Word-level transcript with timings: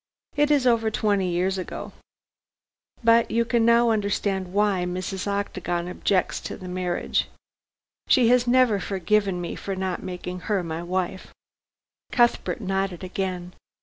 It 0.35 0.49
is 0.49 0.65
over 0.65 0.89
twenty 0.89 1.29
years 1.29 1.59
ago. 1.59 1.91
But 3.03 3.29
you 3.29 3.45
can 3.45 3.63
now 3.65 3.91
understand 3.91 4.51
why 4.51 4.83
Mrs. 4.83 5.27
Octagon 5.27 5.87
objects 5.87 6.39
to 6.39 6.57
the 6.57 6.67
marriage. 6.67 7.29
She 8.07 8.27
has 8.29 8.47
never 8.47 8.79
forgiven 8.79 9.39
me 9.39 9.55
for 9.55 9.75
not 9.75 10.01
making 10.01 10.39
her 10.49 10.63
my 10.63 10.81
wife." 10.81 11.31
Cuthbert 12.11 12.61
nodded 12.61 13.03
again. 13.03 13.53